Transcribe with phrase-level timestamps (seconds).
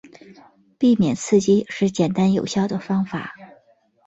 [0.79, 3.35] 避免刺激是简单有效的方法。